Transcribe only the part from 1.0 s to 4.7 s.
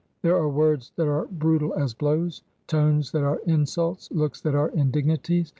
are brutal as blows, tones that are insults, looks that are